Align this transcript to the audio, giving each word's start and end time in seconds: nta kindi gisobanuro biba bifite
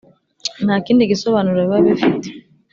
nta 0.65 0.75
kindi 0.85 1.09
gisobanuro 1.11 1.59
biba 1.61 1.77
bifite 1.85 2.27